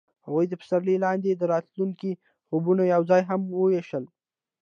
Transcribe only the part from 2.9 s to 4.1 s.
یوځای هم وویشل.